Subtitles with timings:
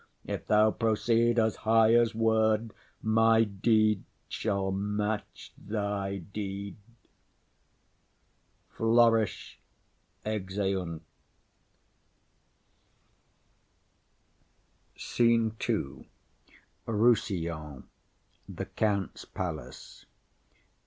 [0.25, 6.77] If thou proceed As high as word, my deed shall match thy deed.
[8.71, 9.59] [Flourish.
[10.25, 11.03] Exeunt.]
[14.95, 16.09] SCENE II.
[16.87, 16.87] Rossillon.
[16.87, 17.87] A room
[18.49, 20.07] in the Countess's palace.